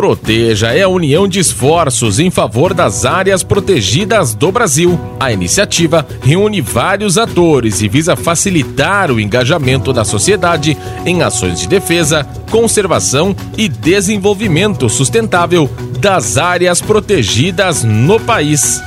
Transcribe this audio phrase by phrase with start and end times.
[0.00, 4.98] Proteja é a união de esforços em favor das áreas protegidas do Brasil.
[5.20, 10.74] A iniciativa reúne vários atores e visa facilitar o engajamento da sociedade
[11.04, 15.68] em ações de defesa, conservação e desenvolvimento sustentável
[15.98, 18.80] das áreas protegidas no país.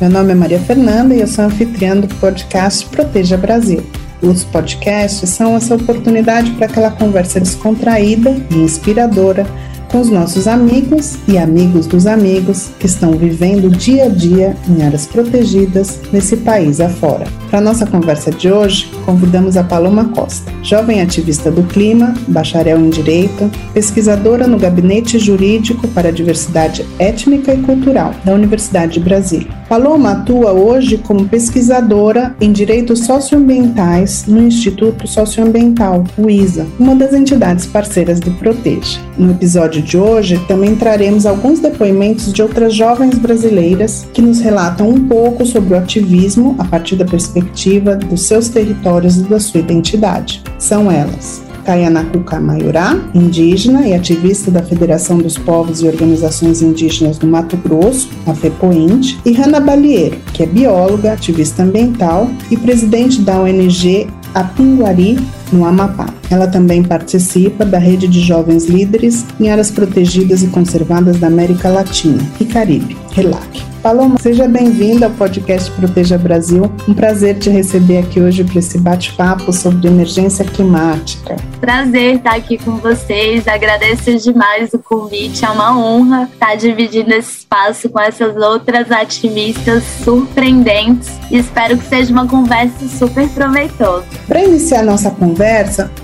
[0.00, 3.82] Meu nome é Maria Fernanda e eu sou anfitriã do podcast Proteja Brasil.
[4.22, 9.46] Os podcasts são essa oportunidade para aquela conversa descontraída e inspiradora
[9.90, 14.82] com os nossos amigos e amigos dos amigos que estão vivendo dia a dia em
[14.82, 17.26] áreas protegidas nesse país afora.
[17.50, 22.90] Para nossa conversa de hoje, convidamos a Paloma Costa, jovem ativista do clima, bacharel em
[22.90, 29.60] direito, pesquisadora no Gabinete Jurídico para a Diversidade Étnica e Cultural da Universidade de Brasília.
[29.68, 37.12] Paloma atua hoje como pesquisadora em direitos socioambientais no Instituto Socioambiental, o ISA, uma das
[37.12, 38.98] entidades parceiras do Proteja.
[39.16, 44.88] No episódio de hoje, também traremos alguns depoimentos de outras jovens brasileiras que nos relatam
[44.88, 49.60] um pouco sobre o ativismo a partir da perspectiva dos seus territórios e da sua
[49.60, 50.42] identidade.
[50.58, 57.26] São elas Kayanakuka Mayurá, indígena e ativista da Federação dos Povos e Organizações Indígenas do
[57.26, 63.40] Mato Grosso, a FEPOINT, e Hanna Balieiro, que é bióloga, ativista ambiental e presidente da
[63.40, 65.18] ONG Apinguari,
[65.52, 66.06] no Amapá.
[66.30, 71.68] Ela também participa da rede de jovens líderes em áreas protegidas e conservadas da América
[71.68, 73.70] Latina e Caribe, RELAC.
[73.82, 76.70] Paloma, seja bem-vinda ao podcast Proteja Brasil.
[76.86, 81.34] Um prazer te receber aqui hoje para esse bate-papo sobre emergência climática.
[81.62, 83.48] Prazer estar aqui com vocês.
[83.48, 85.46] Agradeço demais o convite.
[85.46, 91.08] É uma honra estar dividindo esse espaço com essas outras ativistas surpreendentes.
[91.30, 94.04] Espero que seja uma conversa super proveitosa.
[94.28, 95.39] Para iniciar nossa conversa,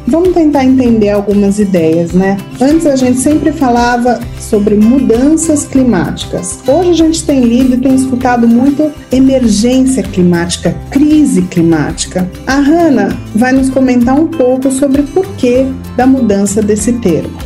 [0.07, 2.39] vamos tentar entender algumas ideias, né?
[2.59, 6.61] Antes a gente sempre falava sobre mudanças climáticas.
[6.67, 12.27] Hoje a gente tem lido e tenho escutado muito emergência climática, crise climática.
[12.47, 15.67] A Hanna vai nos comentar um pouco sobre o porquê
[15.99, 17.46] da mudança desse termo.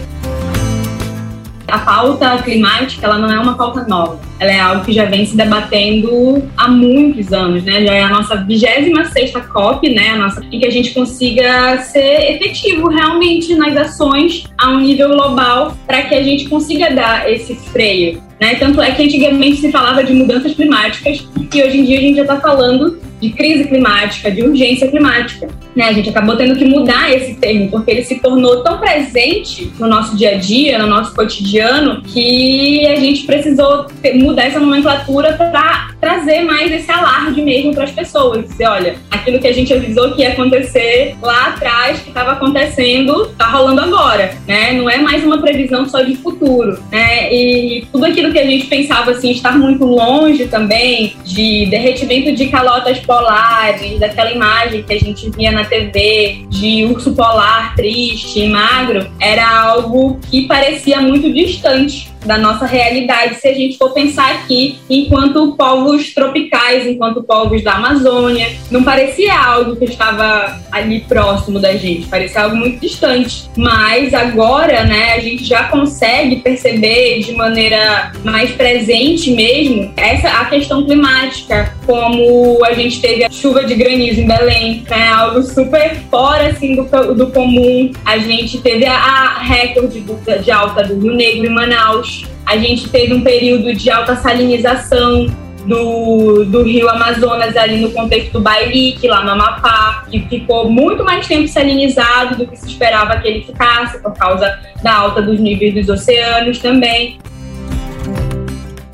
[1.70, 5.24] A pauta climática ela não é uma pauta nova, ela é algo que já vem
[5.24, 7.84] se debatendo há muitos anos, né?
[7.84, 10.10] Já é a nossa 26 COP, né?
[10.10, 15.10] A nossa, em que a gente consiga ser efetivo realmente nas ações a um nível
[15.10, 18.54] global para que a gente consiga dar esse freio né?
[18.54, 22.16] Tanto é que antigamente se falava de mudanças climáticas e hoje em dia a gente
[22.16, 25.48] já está falando de crise climática, de urgência climática.
[25.76, 25.84] Né?
[25.84, 29.86] A gente acabou tendo que mudar esse termo, porque ele se tornou tão presente no
[29.86, 35.34] nosso dia a dia, no nosso cotidiano, que a gente precisou ter, mudar essa nomenclatura
[35.34, 38.48] para trazer mais esse alarde mesmo para as pessoas.
[38.48, 43.26] Dizer, olha, aquilo que a gente avisou que ia acontecer lá atrás, que estava acontecendo,
[43.26, 44.34] está rolando agora.
[44.48, 44.72] Né?
[44.72, 46.82] Não é mais uma previsão só de futuro.
[46.90, 47.32] Né?
[47.32, 52.48] E tudo aquilo que a gente pensava assim, estar muito longe também de derretimento de
[52.48, 58.48] calotas polares, daquela imagem que a gente via na TV de urso polar triste e
[58.48, 64.30] magro, era algo que parecia muito distante da nossa realidade, se a gente for pensar
[64.32, 71.58] aqui enquanto povos tropicais, enquanto povos da Amazônia, não parecia algo que estava ali próximo
[71.58, 73.48] da gente, parecia algo muito distante.
[73.56, 80.44] Mas agora, né, a gente já consegue perceber de maneira mais presente mesmo essa a
[80.46, 85.96] questão climática, como a gente teve a chuva de granizo em Belém, né, algo super
[86.10, 87.90] fora assim do, do comum.
[88.04, 90.04] A gente teve a, a recorde
[90.42, 92.19] de alta do Rio Negro em Manaus
[92.50, 95.26] a gente teve um período de alta salinização
[95.64, 101.04] do, do rio Amazonas ali no contexto do Bailique, lá no Amapá, que ficou muito
[101.04, 105.38] mais tempo salinizado do que se esperava que ele ficasse, por causa da alta dos
[105.38, 107.20] níveis dos oceanos também.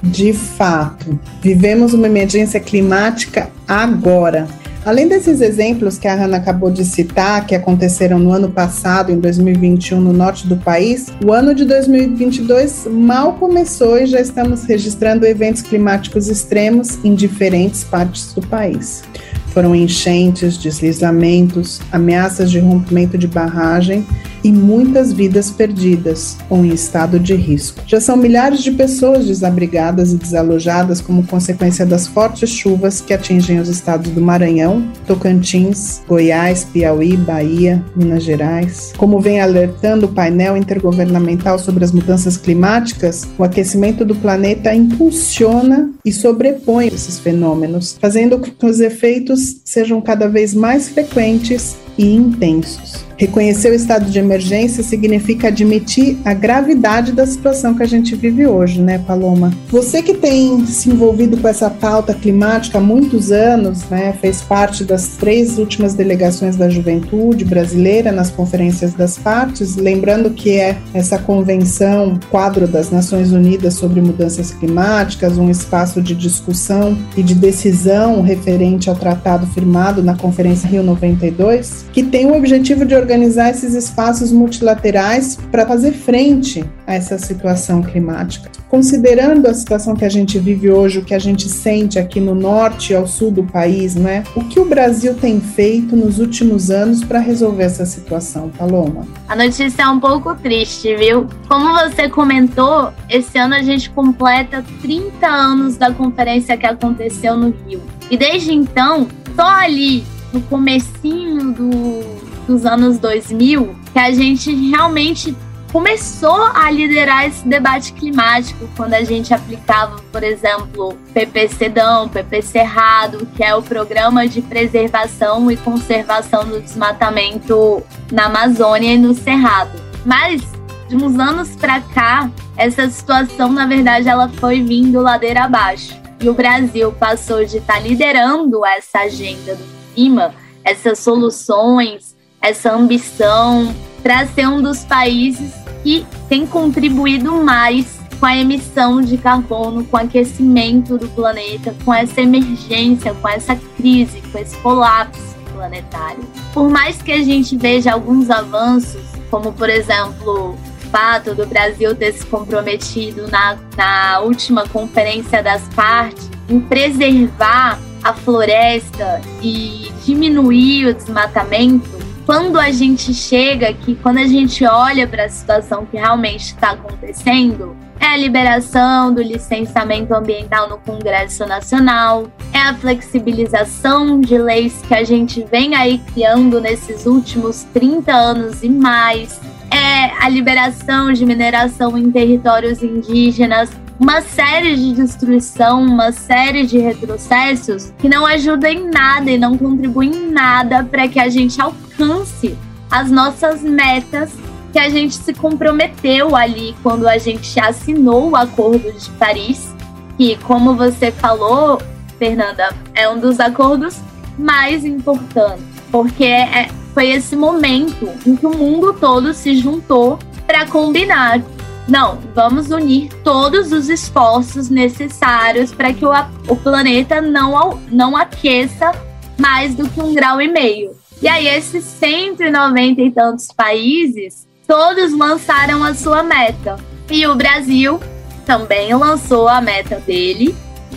[0.03, 4.47] De fato, vivemos uma emergência climática agora.
[4.87, 9.19] Além desses exemplos que a Hanna acabou de citar, que aconteceram no ano passado, em
[9.19, 15.27] 2021, no norte do país, o ano de 2022 mal começou e já estamos registrando
[15.27, 19.03] eventos climáticos extremos em diferentes partes do país.
[19.49, 24.07] Foram enchentes, deslizamentos, ameaças de rompimento de barragem
[24.47, 27.83] e muitas vidas perdidas ou em estado de risco.
[27.85, 33.59] Já são milhares de pessoas desabrigadas e desalojadas como consequência das fortes chuvas que atingem
[33.59, 38.93] os estados do Maranhão, Tocantins, Goiás, Piauí, Bahia, Minas Gerais.
[38.97, 45.91] Como vem alertando o painel intergovernamental sobre as mudanças climáticas, o aquecimento do planeta impulsiona
[46.05, 52.15] e sobrepõe esses fenômenos, fazendo com que os efeitos sejam cada vez mais frequentes e
[52.15, 53.07] intensos.
[53.19, 58.47] Reconhecer o estado de emergência significa admitir a gravidade da situação que a gente vive
[58.47, 59.53] hoje, né, Paloma?
[59.69, 64.85] Você que tem se envolvido com essa pauta climática há muitos anos, né, fez parte
[64.85, 71.19] das três últimas delegações da juventude brasileira nas conferências das partes, lembrando que é essa
[71.19, 78.21] convenção, quadro das Nações Unidas sobre mudanças climáticas, um espaço de discussão e de decisão
[78.21, 83.75] referente ao tratado firmado na Conferência Rio 92, que tem o objetivo de organizar esses
[83.75, 88.51] espaços multilaterais para fazer frente a essa situação climática.
[88.69, 92.35] Considerando a situação que a gente vive hoje, o que a gente sente aqui no
[92.35, 94.25] norte e ao sul do país, né?
[94.35, 99.07] O que o Brasil tem feito nos últimos anos para resolver essa situação, Paloma?
[99.29, 101.27] A notícia é um pouco triste, viu?
[101.49, 107.55] Como você comentou, esse ano a gente completa 30 anos da conferência que aconteceu no
[107.67, 107.81] Rio.
[108.11, 110.05] E desde então, só ali
[110.37, 115.37] no comecinho do dos anos 2000 que a gente realmente
[115.73, 123.27] começou a liderar esse debate climático quando a gente aplicava, por exemplo, PPCdão, PP Cerrado,
[123.37, 129.79] que é o Programa de Preservação e Conservação do Desmatamento na Amazônia e no Cerrado.
[130.05, 130.41] Mas
[130.89, 136.01] de uns anos para cá, essa situação, na verdade, ela foi vindo ladeira abaixo.
[136.21, 142.17] E o Brasil passou de estar tá liderando essa agenda do clima, essas soluções
[142.47, 145.53] essa ambição para ser um dos países
[145.83, 151.93] que tem contribuído mais com a emissão de carbono, com o aquecimento do planeta, com
[151.93, 156.25] essa emergência, com essa crise, com esse colapso planetário.
[156.55, 161.97] Por mais que a gente veja alguns avanços, como por exemplo o fato do Brasil
[161.97, 170.87] ter se comprometido na, na última conferência das partes em preservar a floresta e diminuir
[170.87, 171.91] o desmatamento,
[172.25, 176.71] quando a gente chega aqui, quando a gente olha para a situação que realmente está
[176.71, 184.81] acontecendo, é a liberação do licenciamento ambiental no Congresso Nacional, é a flexibilização de leis
[184.87, 191.13] que a gente vem aí criando nesses últimos 30 anos e mais, é a liberação
[191.13, 193.69] de mineração em territórios indígenas,
[193.99, 199.57] uma série de destruição, uma série de retrocessos que não ajudam em nada e não
[199.57, 202.57] contribuem em nada para que a gente alcance
[202.91, 204.33] as nossas metas
[204.73, 209.75] que a gente se comprometeu ali quando a gente assinou o Acordo de Paris,
[210.19, 211.81] que, como você falou,
[212.19, 213.97] Fernanda, é um dos acordos
[214.39, 220.67] mais importantes, porque é, foi esse momento em que o mundo todo se juntou para
[220.67, 221.41] combinar
[221.89, 226.11] não, vamos unir todos os esforços necessários para que o,
[226.49, 228.91] o planeta não, não aqueça
[229.39, 230.97] mais do que um grau e meio.
[231.23, 236.77] E aí, esses 190 e tantos países, todos lançaram a sua meta.
[237.09, 238.01] E o Brasil
[238.45, 240.55] também lançou a meta dele,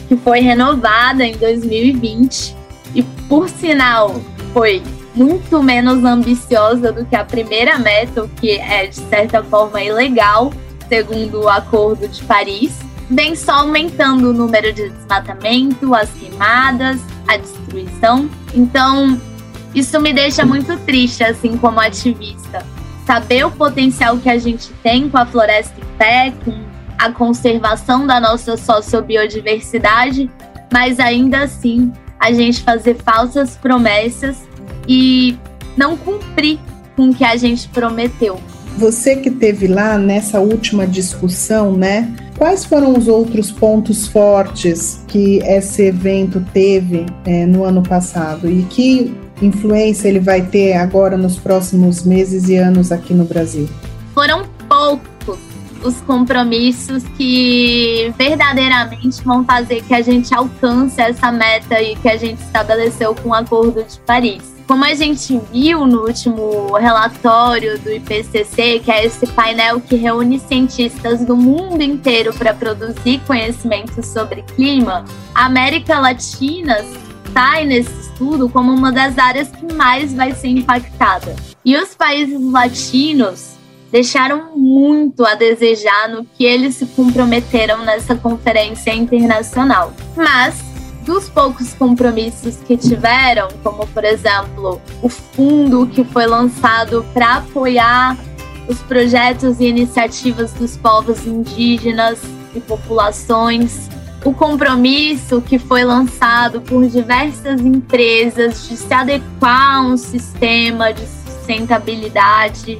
[0.07, 2.55] que foi renovada em 2020.
[2.95, 4.19] E, por sinal,
[4.53, 4.81] foi
[5.13, 10.51] muito menos ambiciosa do que a primeira meta, o que é, de certa forma, ilegal
[10.89, 12.77] segundo o Acordo de Paris,
[13.09, 18.29] vem só aumentando o número de desmatamento, as queimadas, a destruição.
[18.53, 19.19] Então,
[19.73, 22.65] isso me deixa muito triste, assim, como ativista.
[23.05, 26.53] Saber o potencial que a gente tem com a floresta em pé, com
[26.97, 30.29] a conservação da nossa sociobiodiversidade,
[30.71, 34.37] mas ainda assim a gente fazer falsas promessas
[34.87, 35.37] e
[35.77, 36.59] não cumprir
[36.95, 38.39] com o que a gente prometeu.
[38.77, 42.13] Você que teve lá nessa última discussão, né?
[42.37, 48.63] Quais foram os outros pontos fortes que esse evento teve é, no ano passado e
[48.63, 53.67] que influência ele vai ter agora nos próximos meses e anos aqui no Brasil?
[54.13, 54.45] Foram
[55.83, 62.17] os compromissos que verdadeiramente vão fazer que a gente alcance essa meta e que a
[62.17, 64.59] gente estabeleceu com o Acordo de Paris.
[64.67, 70.39] Como a gente viu no último relatório do IPCC, que é esse painel que reúne
[70.39, 76.77] cientistas do mundo inteiro para produzir conhecimento sobre clima, a América Latina
[77.33, 81.35] sai nesse estudo como uma das áreas que mais vai ser impactada.
[81.65, 83.58] E os países latinos
[83.91, 89.93] deixaram muito a desejar no que eles se comprometeram nessa conferência internacional.
[90.15, 90.69] Mas
[91.05, 98.17] dos poucos compromissos que tiveram, como por exemplo o fundo que foi lançado para apoiar
[98.67, 102.19] os projetos e iniciativas dos povos indígenas
[102.53, 103.89] e populações,
[104.23, 111.01] o compromisso que foi lançado por diversas empresas de se adequar a um sistema de
[111.07, 112.77] sustentabilidade.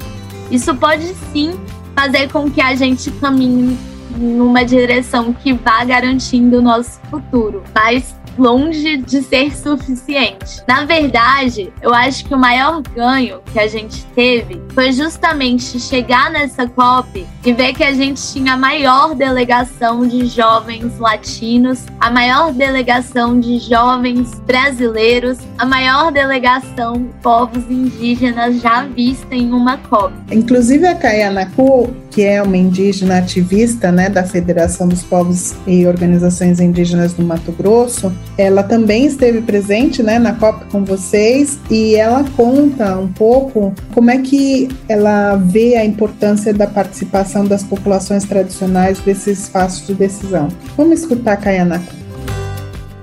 [0.50, 1.58] Isso pode sim
[1.94, 3.78] fazer com que a gente caminhe
[4.16, 7.62] numa direção que vá garantindo o nosso futuro.
[7.74, 10.62] Mas longe de ser suficiente.
[10.66, 16.30] Na verdade, eu acho que o maior ganho que a gente teve foi justamente chegar
[16.30, 22.10] nessa COP e ver que a gente tinha a maior delegação de jovens latinos, a
[22.10, 29.76] maior delegação de jovens brasileiros, a maior delegação de povos indígenas já vista em uma
[29.78, 30.12] COP.
[30.30, 36.60] Inclusive a Kayanaku, que é uma indígena ativista né, da Federação dos Povos e Organizações
[36.60, 42.24] Indígenas do Mato Grosso, ela também esteve presente né, na COP com vocês e ela
[42.36, 48.98] conta um pouco como é que ela vê a importância da participação das populações tradicionais
[49.00, 50.48] desses espaços de decisão.
[50.76, 51.99] Vamos escutar a Kayanaku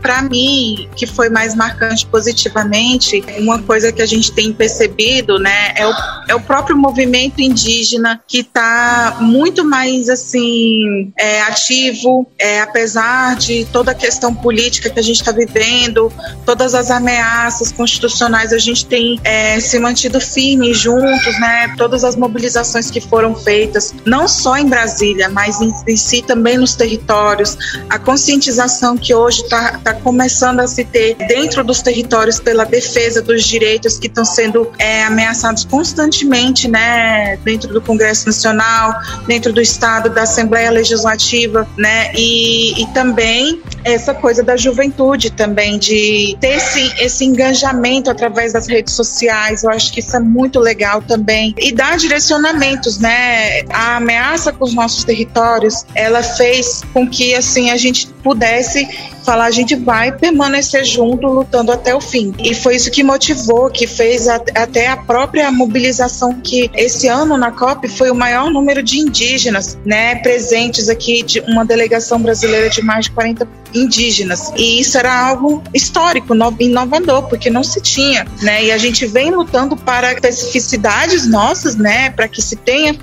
[0.01, 5.73] para mim, que foi mais marcante positivamente, uma coisa que a gente tem percebido, né,
[5.75, 5.93] é o,
[6.29, 13.65] é o próprio movimento indígena que está muito mais assim é, ativo, é, apesar de
[13.65, 16.11] toda a questão política que a gente está vivendo,
[16.45, 22.15] todas as ameaças constitucionais, a gente tem é, se mantido firme juntos, né, todas as
[22.15, 27.57] mobilizações que foram feitas, não só em Brasília, mas em, em si também nos territórios,
[27.89, 33.21] a conscientização que hoje está tá começando a se ter dentro dos territórios pela defesa
[33.21, 38.93] dos direitos que estão sendo é, ameaçados constantemente, né, dentro do Congresso Nacional,
[39.25, 45.79] dentro do Estado, da Assembleia Legislativa, né, e, e também essa coisa da juventude também,
[45.79, 50.59] de ter esse, esse engajamento através das redes sociais, eu acho que isso é muito
[50.59, 57.07] legal também, e dar direcionamentos, né, a ameaça com os nossos territórios, ela fez com
[57.07, 58.85] que, assim, a gente pudesse
[59.27, 62.33] falar, a gente vai permanecer junto, lutando até o fim.
[62.39, 67.37] E foi isso que motivou, que fez a, até a própria mobilização que esse ano
[67.37, 72.69] na COP foi o maior número de indígenas, né, presentes aqui, de uma delegação brasileira
[72.69, 74.51] de mais de 40 indígenas.
[74.55, 78.65] E isso era algo histórico, inovador, porque não se tinha, né?
[78.65, 82.93] E a gente vem lutando para especificidades nossas, né, para que se tenha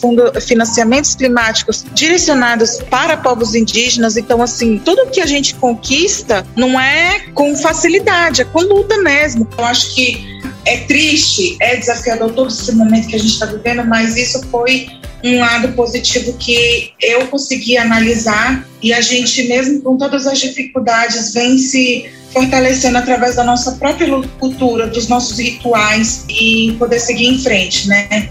[0.00, 4.16] fundo, financiamentos climáticos direcionados para povos indígenas.
[4.16, 9.48] Então, assim, tudo que a gente conquista não é com facilidade, é com luta mesmo.
[9.56, 13.84] Eu acho que é triste, é desafiador todo esse momento que a gente está vivendo,
[13.84, 14.88] mas isso foi
[15.24, 21.32] um lado positivo que eu consegui analisar e a gente, mesmo com todas as dificuldades,
[21.32, 24.06] vem se fortalecendo através da nossa própria
[24.38, 28.28] cultura, dos nossos rituais e poder seguir em frente, né?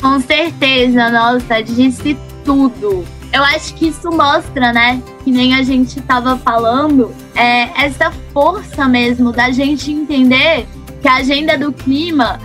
[0.00, 3.04] Com certeza, nossa, disse tudo.
[3.32, 8.86] Eu acho que isso mostra, né, que nem a gente estava falando, é essa força
[8.86, 10.66] mesmo da gente entender
[11.02, 12.40] que a agenda do clima,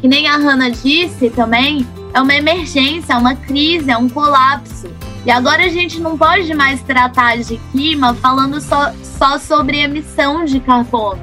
[0.00, 4.88] que nem a Hanna disse também, é uma emergência, é uma crise, é um colapso.
[5.26, 10.44] E agora a gente não pode mais tratar de clima falando só, só sobre emissão
[10.44, 11.20] de carbono.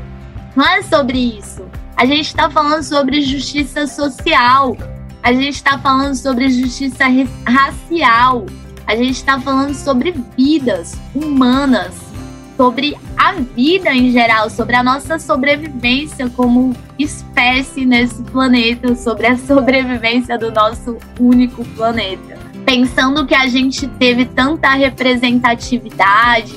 [0.55, 1.63] Não é sobre isso.
[1.95, 4.75] A gente está falando sobre justiça social,
[5.23, 7.05] a gente está falando sobre justiça
[7.45, 8.45] racial,
[8.87, 11.93] a gente está falando sobre vidas humanas,
[12.61, 19.35] sobre a vida em geral, sobre a nossa sobrevivência como espécie nesse planeta, sobre a
[19.35, 22.37] sobrevivência do nosso único planeta.
[22.63, 26.53] Pensando que a gente teve tanta representatividade,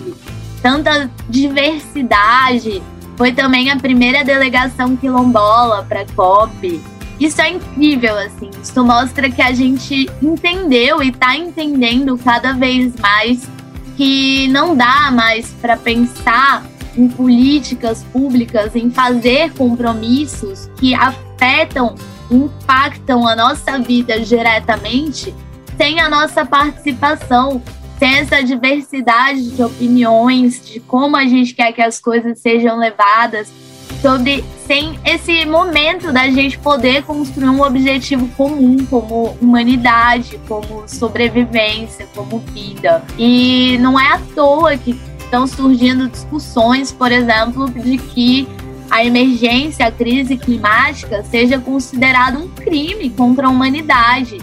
[0.60, 2.82] tanta diversidade,
[3.16, 6.82] foi também a primeira delegação quilombola para a COP
[7.18, 8.50] isso é incrível, assim.
[8.60, 13.48] Isso mostra que a gente entendeu e está entendendo cada vez mais
[13.96, 16.64] que não dá mais para pensar
[16.96, 21.94] em políticas públicas, em fazer compromissos que afetam,
[22.30, 25.34] impactam a nossa vida diretamente,
[25.76, 27.60] sem a nossa participação,
[27.98, 33.52] sem essa diversidade de opiniões, de como a gente quer que as coisas sejam levadas
[34.00, 42.08] sobre sem esse momento da gente poder construir um objetivo comum como humanidade, como sobrevivência,
[42.14, 43.02] como vida.
[43.18, 48.48] E não é à toa que estão surgindo discussões, por exemplo, de que
[48.90, 54.38] a emergência, a crise climática seja considerado um crime contra a humanidade.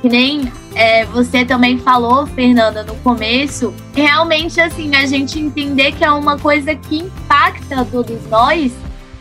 [0.00, 6.04] Que nem é, você também falou, Fernanda, no começo, realmente assim, a gente entender que
[6.04, 8.70] é uma coisa que impacta todos nós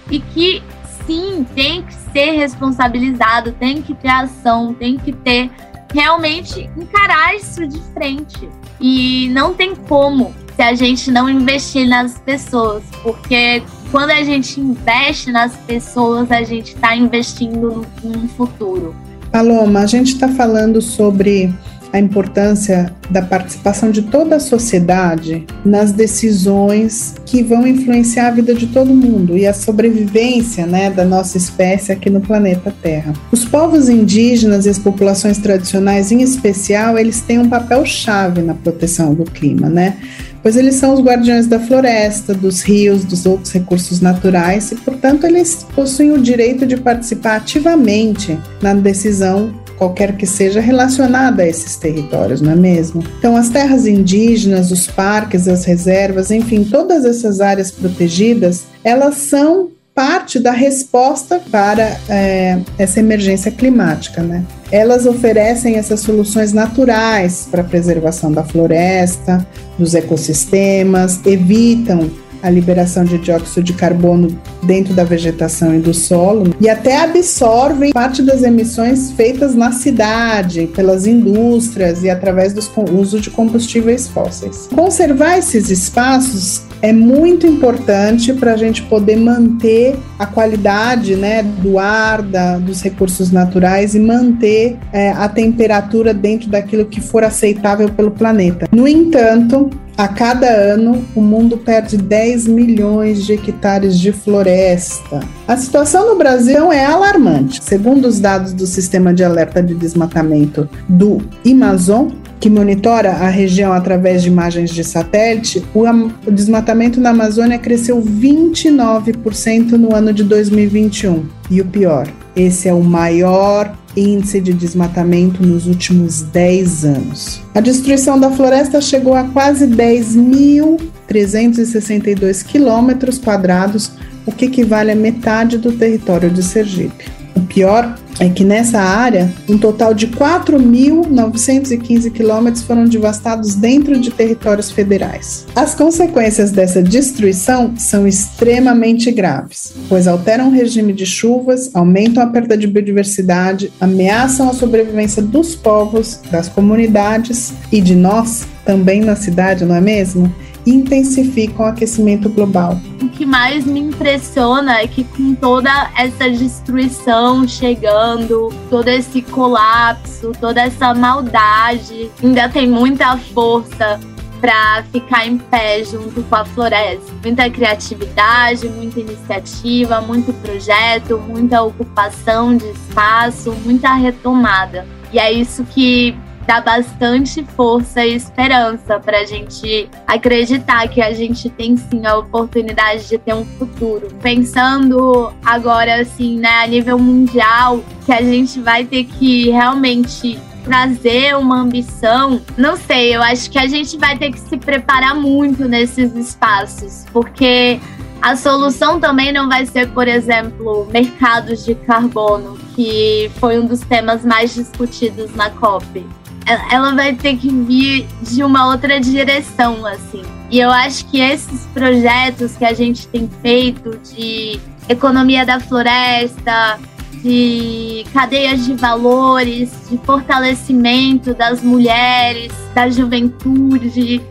[0.10, 0.62] e que
[1.06, 5.50] sim, tem que ser responsabilizado, tem que ter ação, tem que ter
[5.94, 8.50] realmente encarar isso de frente.
[8.80, 14.60] E não tem como se a gente não investir nas pessoas, porque quando a gente
[14.60, 18.96] investe nas pessoas, a gente está investindo no, no futuro.
[19.32, 21.54] Paloma, a gente está falando sobre
[21.94, 28.56] a importância da participação de toda a sociedade nas decisões que vão influenciar a vida
[28.56, 33.14] de todo mundo e a sobrevivência né, da nossa espécie aqui no planeta Terra.
[33.32, 38.56] Os povos indígenas e as populações tradicionais, em especial, eles têm um papel chave na
[38.56, 39.98] proteção do clima, né?
[40.42, 45.26] pois eles são os guardiões da floresta, dos rios, dos outros recursos naturais e, portanto,
[45.26, 51.76] eles possuem o direito de participar ativamente na decisão qualquer que seja relacionada a esses
[51.76, 53.04] territórios, não é mesmo?
[53.20, 59.70] Então, as terras indígenas, os parques, as reservas, enfim, todas essas áreas protegidas, elas são
[59.96, 64.44] parte da resposta para é, essa emergência climática, né?
[64.72, 69.46] Elas oferecem essas soluções naturais para a preservação da floresta,
[69.78, 72.10] dos ecossistemas, evitam
[72.44, 74.28] a liberação de dióxido de carbono
[74.62, 80.68] dentro da vegetação e do solo e até absorvem parte das emissões feitas na cidade,
[80.76, 84.68] pelas indústrias e através do uso de combustíveis fósseis.
[84.76, 91.80] Conservar esses espaços é muito importante para a gente poder manter a qualidade né, do
[91.80, 97.88] ar, da, dos recursos naturais e manter é, a temperatura dentro daquilo que for aceitável
[97.88, 98.68] pelo planeta.
[98.70, 105.20] No entanto, a cada ano, o mundo perde 10 milhões de hectares de floresta.
[105.48, 107.64] A situação no Brasil é alarmante.
[107.64, 112.10] Segundo os dados do Sistema de Alerta de Desmatamento do Amazon,
[112.40, 115.84] que monitora a região através de imagens de satélite, o,
[116.28, 121.26] o desmatamento na Amazônia cresceu 29% no ano de 2021.
[121.50, 127.42] E o pior, esse é o maior índice de desmatamento nos últimos 10 anos.
[127.54, 133.92] A destruição da floresta chegou a quase 10.362 quilômetros quadrados,
[134.26, 137.12] o que equivale a metade do território de Sergipe.
[137.36, 144.12] O pior é que nessa área, um total de 4.915 quilômetros foram devastados dentro de
[144.12, 145.46] territórios federais.
[145.56, 152.28] As consequências dessa destruição são extremamente graves, pois alteram o regime de chuvas, aumentam a
[152.28, 159.16] perda de biodiversidade, ameaçam a sobrevivência dos povos, das comunidades e de nós, também na
[159.16, 160.34] cidade, não é mesmo?
[160.66, 162.80] Intensificam o aquecimento global.
[163.02, 170.32] O que mais me impressiona é que com toda essa destruição chegando, todo esse colapso,
[170.40, 174.00] toda essa maldade, ainda tem muita força
[174.44, 177.14] para ficar em pé junto com a floresta.
[177.24, 184.86] Muita criatividade, muita iniciativa, muito projeto, muita ocupação de espaço, muita retomada.
[185.14, 186.14] E é isso que
[186.46, 192.18] dá bastante força e esperança para a gente acreditar que a gente tem sim a
[192.18, 194.08] oportunidade de ter um futuro.
[194.22, 201.36] Pensando agora assim, né, a nível mundial, que a gente vai ter que realmente trazer
[201.36, 205.68] uma ambição, não sei, eu acho que a gente vai ter que se preparar muito
[205.68, 207.82] nesses espaços, porque
[208.22, 213.82] a solução também não vai ser, por exemplo, mercados de carbono, que foi um dos
[213.82, 216.06] temas mais discutidos na COP
[216.46, 220.22] ela vai ter que vir de uma outra direção, assim.
[220.50, 226.80] E eu acho que esses projetos que a gente tem feito de economia da floresta,
[227.24, 234.22] de cadeias de valores, de fortalecimento das mulheres, da juventude, de,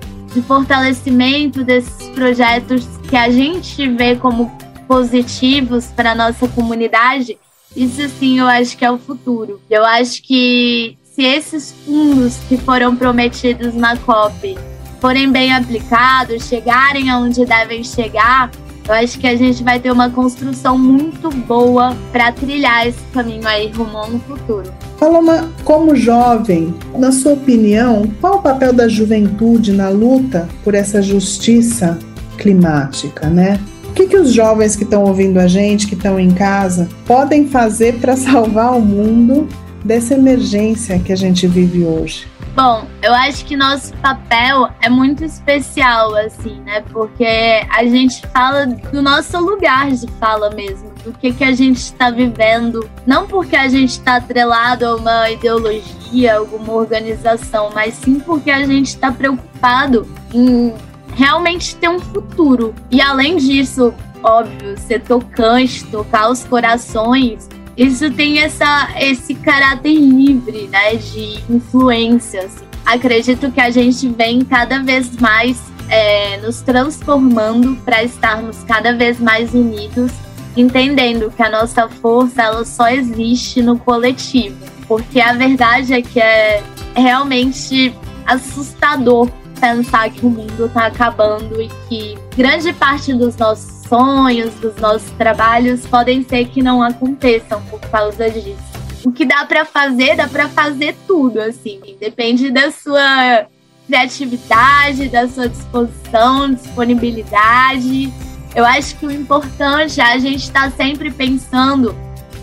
[0.46, 4.50] fortalecimento desses projetos que a gente vê como
[4.88, 7.38] positivos para nossa comunidade,
[7.76, 9.60] isso sim eu acho que é o futuro.
[9.68, 14.56] Eu acho que se esses fundos que foram prometidos na COP
[14.98, 18.50] forem bem aplicados, chegarem aonde devem chegar,
[18.88, 23.46] eu acho que a gente vai ter uma construção muito boa para trilhar esse caminho
[23.46, 24.72] aí rumo a um futuro.
[24.98, 31.02] Paloma, como jovem, na sua opinião, qual o papel da juventude na luta por essa
[31.02, 31.98] justiça
[32.38, 33.60] climática, né?
[33.84, 37.46] O que, que os jovens que estão ouvindo a gente, que estão em casa, podem
[37.46, 39.46] fazer para salvar o mundo
[39.84, 42.26] dessa emergência que a gente vive hoje.
[42.54, 46.82] Bom, eu acho que nosso papel é muito especial, assim, né?
[46.92, 47.24] Porque
[47.70, 52.10] a gente fala do nosso lugar de fala mesmo, do que, que a gente está
[52.10, 52.88] vivendo.
[53.06, 58.66] Não porque a gente está atrelado a uma ideologia, alguma organização, mas sim porque a
[58.66, 60.74] gente está preocupado em
[61.14, 62.74] realmente ter um futuro.
[62.90, 70.68] E além disso, óbvio, ser tocante, tocar os corações isso tem essa, esse caráter livre,
[70.68, 72.44] né, de influência.
[72.44, 72.64] Assim.
[72.84, 79.18] Acredito que a gente vem cada vez mais é, nos transformando para estarmos cada vez
[79.20, 80.12] mais unidos,
[80.56, 84.56] entendendo que a nossa força ela só existe no coletivo.
[84.86, 86.62] Porque a verdade é que é
[86.94, 87.94] realmente
[88.26, 89.28] assustador
[89.62, 95.08] pensar que o mundo está acabando e que grande parte dos nossos sonhos, dos nossos
[95.12, 98.72] trabalhos, podem ser que não aconteçam por causa disso.
[99.04, 101.80] O que dá para fazer, dá para fazer tudo, assim.
[102.00, 103.46] Depende da sua
[103.86, 108.12] criatividade, da sua disposição, disponibilidade.
[108.56, 111.94] Eu acho que o importante é a gente estar tá sempre pensando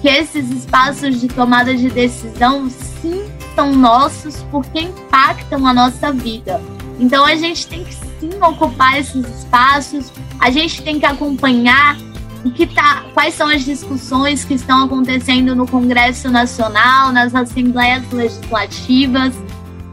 [0.01, 6.61] que esses espaços de tomada de decisão sim são nossos porque impactam a nossa vida.
[6.99, 11.97] Então a gente tem que sim ocupar esses espaços, a gente tem que acompanhar
[12.43, 18.09] o que tá, quais são as discussões que estão acontecendo no Congresso Nacional, nas assembleias
[18.11, 19.33] legislativas.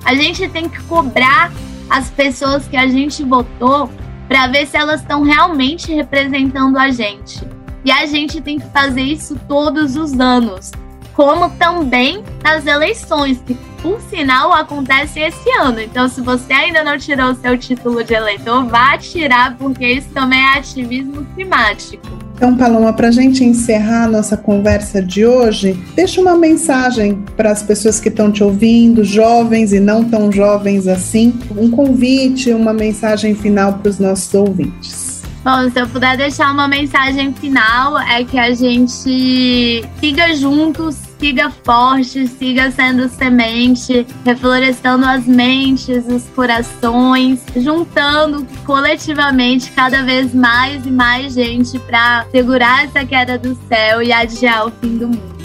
[0.04, 1.52] A gente tem que cobrar
[1.88, 3.90] as pessoas que a gente votou
[4.28, 7.40] para ver se elas estão realmente representando a gente.
[7.84, 10.72] E a gente tem que fazer isso todos os anos,
[11.16, 15.80] como também nas eleições, que por sinal, acontece esse ano.
[15.80, 20.08] Então, se você ainda não tirou o seu título de eleitor, vá tirar, porque isso
[20.12, 22.04] também é ativismo climático.
[22.34, 27.50] Então, Paloma, para a gente encerrar a nossa conversa de hoje, deixa uma mensagem para
[27.50, 32.74] as pessoas que estão te ouvindo, jovens e não tão jovens assim, um convite, uma
[32.74, 35.22] mensagem final para os nossos ouvintes.
[35.42, 41.50] Bom, se eu puder deixar uma mensagem final, é que a gente siga juntos siga
[41.50, 50.90] forte, siga sendo semente, reflorestando as mentes, os corações, juntando coletivamente cada vez mais e
[50.90, 55.35] mais gente para segurar essa queda do céu e adiar o fim do mundo.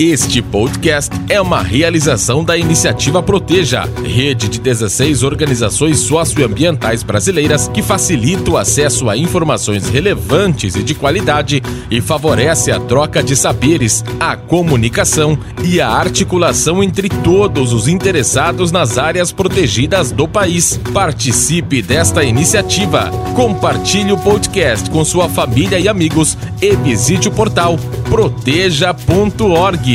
[0.00, 7.82] Este podcast é uma realização da iniciativa Proteja, rede de 16 organizações socioambientais brasileiras que
[7.82, 14.04] facilita o acesso a informações relevantes e de qualidade e favorece a troca de saberes,
[14.20, 20.78] a comunicação e a articulação entre todos os interessados nas áreas protegidas do país.
[20.94, 27.76] Participe desta iniciativa, compartilhe o podcast com sua família e amigos e visite o portal
[28.10, 29.88] proteja.org.